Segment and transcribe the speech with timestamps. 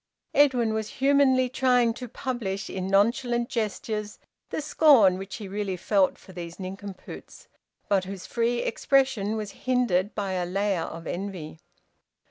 [0.33, 4.17] Edwin was humanly trying to publish in nonchalant gestures
[4.49, 7.47] the scorn which he really felt for these nincompoops,
[7.87, 11.59] but whose free expression was hindered by a layer of envy.